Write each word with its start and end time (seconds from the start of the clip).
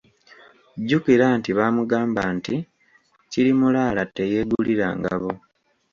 Jjukira 0.81 1.25
nti 1.37 1.49
baamugamba 1.57 2.21
nti, 2.35 2.55
kirimulaala 3.31 4.03
teyeegulira 4.15 4.87
ngabo. 4.99 5.31